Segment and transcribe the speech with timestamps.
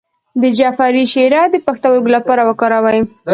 [0.41, 2.99] د جعفری شیره د پښتورګو لپاره وکاروئ